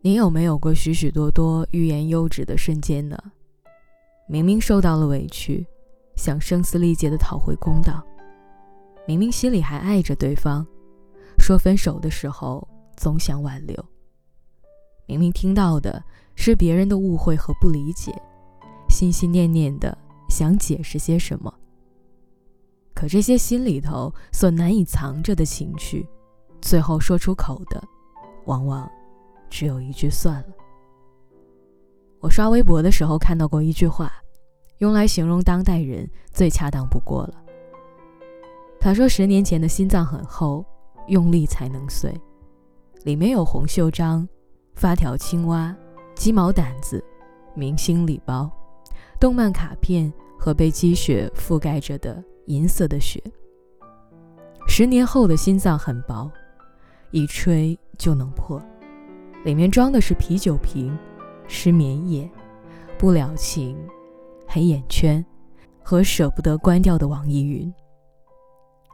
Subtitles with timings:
[0.00, 3.18] 你有没有过许许多多欲言又止的瞬间呢？
[4.28, 5.66] 明明受到了委屈，
[6.14, 8.00] 想声嘶力竭地讨回公道；
[9.06, 10.64] 明明心里还爱着对方，
[11.38, 12.66] 说分手的时候
[12.96, 13.76] 总想挽留；
[15.06, 16.02] 明明听到的
[16.36, 18.14] 是别人的误会和不理解，
[18.88, 19.96] 心心念念的
[20.28, 21.52] 想解释些什么。
[22.94, 26.06] 可这些心里头所难以藏着的情绪，
[26.60, 27.82] 最后说出口的，
[28.46, 28.88] 往往
[29.48, 30.48] 只有一句“算了”。
[32.20, 34.12] 我刷微博的时候看到过一句话，
[34.78, 37.34] 用来形容当代人最恰当不过了。
[38.80, 40.64] 他说：“十年前的心脏很厚，
[41.08, 42.12] 用力才能碎，
[43.04, 44.28] 里面有红袖章、
[44.74, 45.74] 发条青蛙、
[46.14, 47.02] 鸡毛掸子、
[47.54, 48.50] 明星礼包、
[49.20, 53.22] 动漫卡片和被积雪覆盖着的。”银色的雪。
[54.66, 56.32] 十年后的心脏很薄，
[57.10, 58.58] 一吹就能破。
[59.44, 60.96] 里面装的是啤酒瓶、
[61.46, 62.28] 失眠夜、
[62.98, 63.78] 不了情、
[64.46, 65.24] 黑眼圈
[65.82, 67.72] 和舍不得关掉的网易云。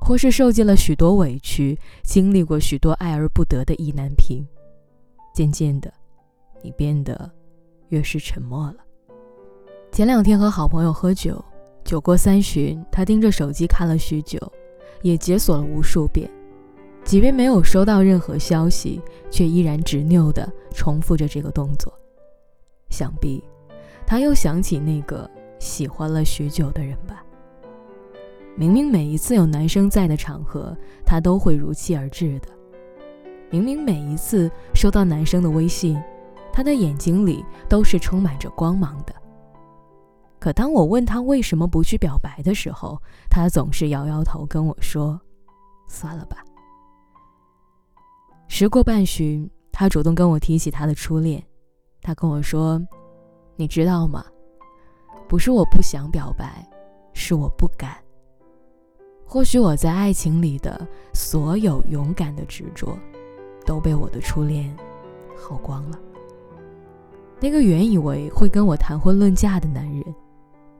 [0.00, 4.46] 或是受尽了许多委屈，经历过许多爱而不得的意难平。
[5.34, 5.92] 渐渐的，
[6.62, 7.30] 你变得
[7.88, 8.76] 越是沉默了。
[9.92, 11.44] 前两天和好朋友喝酒。
[11.84, 14.38] 酒过三巡，他盯着手机看了许久，
[15.00, 16.30] 也解锁了无数遍。
[17.08, 21.90] 即便没有收到任何消息，却依然执拗地重复着这个动作。
[22.90, 23.42] 想必，
[24.06, 27.24] 他又想起那个喜欢了许久的人吧。
[28.56, 32.48] 明明每一次有男生在的场合，他都会如期而至的。
[33.48, 35.98] 明明每一次收到男生的微信，
[36.52, 39.14] 他的眼睛里都是充满着光芒的。
[40.38, 45.18] 可当我问他为什么不去表白的时候，他总是摇摇头跟我说
[45.88, 46.44] ：“算了吧。”
[48.48, 51.42] 时过半旬，他主动跟我提起他的初恋。
[52.00, 52.80] 他跟我说
[53.56, 54.24] ：“你知道吗？
[55.28, 56.66] 不是我不想表白，
[57.12, 57.96] 是我不敢。
[59.26, 62.98] 或许我在爱情里的所有勇敢的执着，
[63.66, 64.74] 都被我的初恋
[65.36, 65.98] 耗光了。
[67.38, 70.02] 那个原以为会跟我谈婚论嫁的男人。”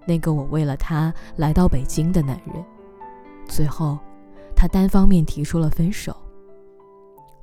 [0.07, 2.65] 那个我为了他来到北京的男人，
[3.47, 3.99] 最后，
[4.57, 6.17] 他单方面提出了分手。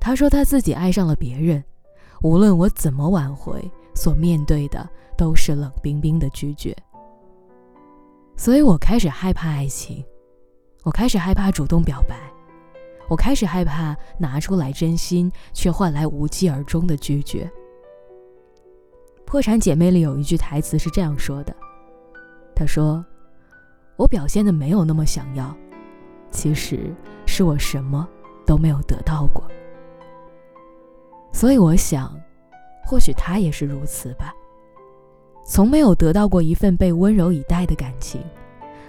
[0.06, 1.64] 他说他自己爱上了别人，
[2.22, 6.72] 无论我怎么挽回，所面对的都是冷冰冰的拒绝。
[8.36, 10.04] 所以我开始害怕爱情，
[10.84, 12.14] 我开始害怕主动表白，
[13.08, 17.50] 我开始害怕拿出来真心却换来无疾而终的拒绝。
[19.24, 21.52] 破产姐妹里有一句台词是这样说的。
[22.54, 23.04] 他说
[23.98, 25.52] ：“我表现的没有那么想要，
[26.30, 26.94] 其实
[27.26, 28.08] 是我什么
[28.46, 29.42] 都没有得到过。
[31.36, 32.18] 所以我想，
[32.86, 34.32] 或许他也是如此吧。
[35.44, 38.22] 从没有得到过一份被温柔以待的感情，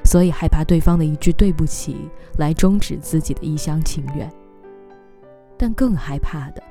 [0.06, 4.32] 所以害怕对方的一句对不起来终止自己的一厢情愿。
[5.58, 6.64] 但更害怕的，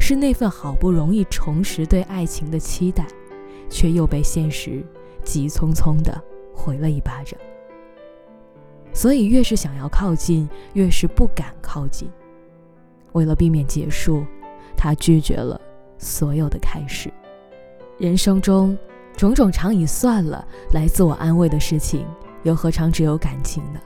[0.00, 3.06] 是那份好不容易重拾对爱情的期待，
[3.70, 4.84] 却又被现实。”
[5.22, 6.20] 急匆匆地
[6.52, 7.38] 回了一巴掌，
[8.92, 12.10] 所以越是想要靠近，越是不敢靠近。
[13.12, 14.22] 为了避免结束，
[14.84, 15.58] 他拒绝了
[15.96, 17.10] 所有的开始。
[17.96, 18.76] 人生中
[19.16, 22.06] 种种常以算了来自我安慰的事情，
[22.42, 23.80] 又何尝只有感情呢？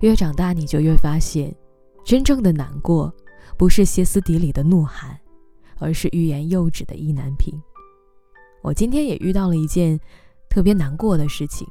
[0.00, 1.54] 越长大，你就越发现，
[2.04, 3.14] 真正的难过，
[3.56, 5.16] 不是歇斯底里的怒喊，
[5.78, 7.54] 而是欲言又止的意难平。
[8.62, 10.00] 我今天也遇到了一件
[10.48, 11.64] 特别难过的事情，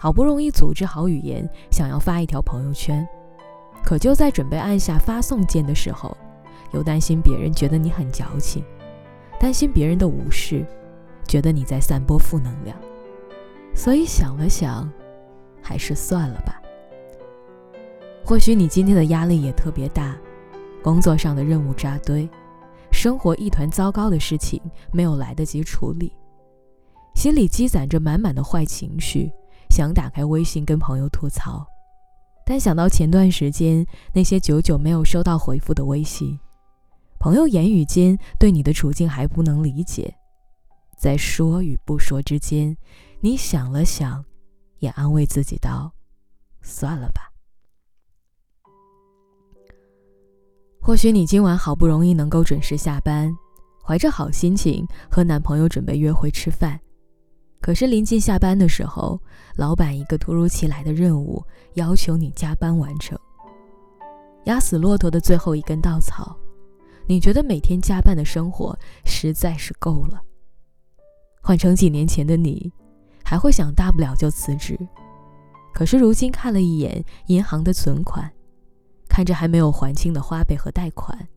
[0.00, 3.06] 好不容易组织好语言，想要发一条朋友圈，
[3.84, 6.16] 可就在准备按下发送键的时候，
[6.74, 8.62] 又担心别人觉得你很矫情，
[9.40, 10.66] 担心别人的无视，
[11.26, 12.76] 觉得你在散播负能量，
[13.74, 14.90] 所以想了想，
[15.62, 16.60] 还是算了吧。
[18.24, 20.16] 或许你今天的压力也特别大，
[20.82, 22.28] 工作上的任务扎堆。
[22.90, 24.60] 生活一团糟糕的事情
[24.92, 26.12] 没有来得及处理，
[27.14, 29.30] 心里积攒着满满的坏情绪，
[29.68, 31.66] 想打开微信跟朋友吐槽，
[32.46, 36.38] 但想到前段时间那些久久没有收到回复的微信，
[37.24, 40.14] 朋友言语间对你的处境还不能理解，
[40.94, 42.76] 在说与不说之间，
[43.22, 44.22] 你想了想，
[44.80, 45.90] 也安慰自己道
[46.60, 47.32] ：“算了吧。”
[50.82, 53.34] 或许你今晚好不容易能够准时下班，
[53.82, 56.78] 怀着好心情和男朋友准备约会吃饭，
[57.58, 59.18] 可是临近下班的时候，
[59.56, 61.42] 老板一个突如其来的任务
[61.72, 63.18] 要求你加班完成。
[64.44, 66.36] 压死骆驼的最后一根稻草，
[67.06, 70.20] 你觉得每天加班的生活实在是够了。
[71.42, 72.72] 换成几年前的你，
[73.22, 74.78] 还会想大不了就辞职。
[75.74, 78.30] 可是如今看了一眼银行的存款，
[79.08, 81.28] 看着还没有还清的花呗和贷款，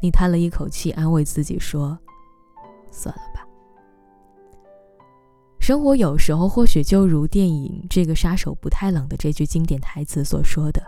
[0.00, 1.98] 你叹了一口气，安慰自己说
[2.92, 3.40] ：“算了吧。”
[5.58, 10.82] 生活有时候或许就如电影《这个杀手不太冷》的这句经典台词所说的：“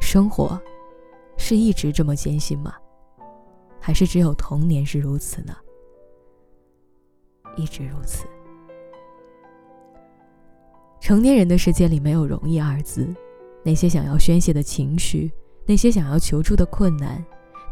[0.00, 0.60] 生活
[1.36, 2.74] 是一直这么艰辛吗？
[3.82, 5.54] 还是只有童年是如此呢？”
[7.56, 8.24] 一直如此。
[11.00, 13.12] 成年人的世界里没有容易二字，
[13.64, 15.30] 那些想要宣泄的情绪，
[15.66, 17.22] 那些想要求助的困难，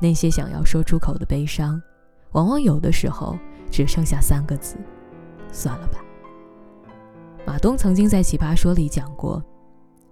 [0.03, 1.81] 那些想要说出口的悲伤，
[2.33, 3.39] 往往有的时候
[3.71, 4.77] 只剩下三个字。
[5.53, 6.05] 算了吧。
[7.47, 9.43] 马东曾经在《奇葩说》里讲过，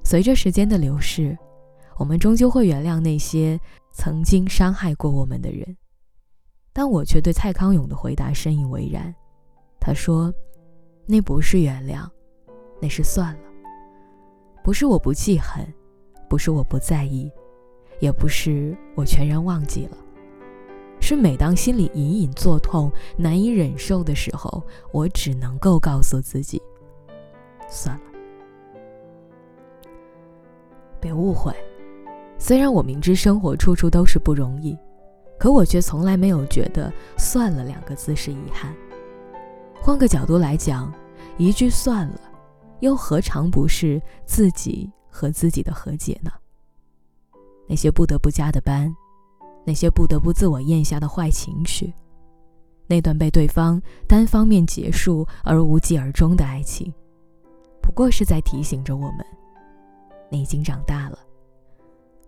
[0.03, 1.37] 随着时间的流逝，
[1.99, 3.61] 我们终究会原谅那些
[3.93, 5.77] 曾经伤害过我们的人。
[6.79, 9.13] 但我却对蔡康永的回答深以为然。
[9.81, 10.33] 他说
[11.07, 12.09] ：“那不是原谅，
[12.81, 13.41] 那是算了。
[14.63, 15.67] 不是我不记恨，
[16.31, 17.29] 不是我不在意，
[17.99, 19.97] 也不是我全然忘记了。”
[21.03, 26.63] 是每当心里隐隐作痛、难以忍受的时候，我只能够告诉自己：
[27.69, 28.03] 算了。
[31.01, 31.53] 别误会，
[32.39, 34.79] 虽然我明知生活处处都是不容易，
[35.39, 38.75] 可我却从来没有觉得“算了”两个字是遗憾。
[39.81, 40.93] 换个角度来讲，
[41.37, 42.21] 一句“算了”，
[42.81, 46.31] 又何尝不是自己和自己的和解呢？
[47.69, 48.95] 那些不得不加的班。
[49.65, 51.93] 那些不得不自我咽下的坏情绪，
[52.87, 56.91] 那段被对方单方面结束而无疾而终的爱情，
[57.83, 59.27] 不过是在提醒着我们：
[60.31, 61.19] 你已经长大了。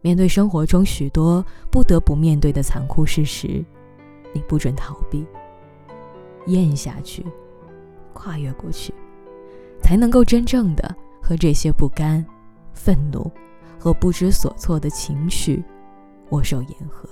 [0.03, 3.65] 面对生活中许多不得不面对的残酷事实，
[4.33, 5.27] 你不准逃避，
[6.47, 7.25] 咽下去，
[8.13, 8.95] 跨越过去，
[9.83, 12.25] 才能够真正的和这些不甘、
[12.73, 13.31] 愤怒
[13.79, 15.63] 和不知所措的情绪
[16.31, 17.09] 握手言和。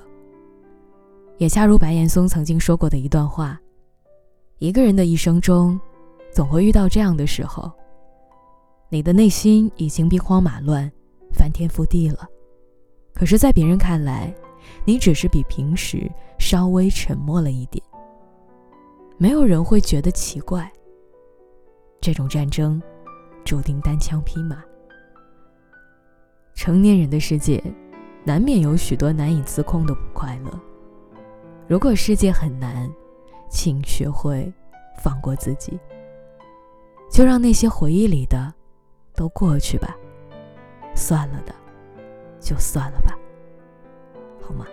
[1.36, 3.60] 也恰如白岩松曾经说过的一段话：
[4.58, 5.78] 一个人的一生中，
[6.32, 7.70] 总会遇到这样的时候，
[8.88, 10.90] 你的内心已经兵荒马乱、
[11.32, 12.26] 翻天覆地了，
[13.18, 14.32] 可是，在别人看来，
[14.84, 17.82] 你只是比平时稍微沉默了一点。
[19.16, 20.70] 没有人会觉得奇怪。
[22.00, 22.80] 这种战争，
[23.44, 24.62] 注定单枪匹马。
[26.54, 27.60] 成年人的世界，
[28.24, 30.60] 难免有许多难以自控的不快乐。
[31.66, 32.88] 如果世界很难，
[33.50, 34.50] 请学会
[35.02, 35.76] 放过自己。
[37.10, 38.54] 就让那些回忆里的
[39.16, 39.96] 都过去吧，
[40.94, 41.52] 算了的
[42.48, 43.14] 就算了吧，
[44.40, 44.66] 好吗？